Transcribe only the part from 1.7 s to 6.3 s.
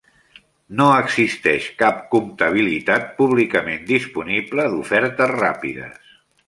cap comptabilitat públicament disponible d'ofertes ràpides.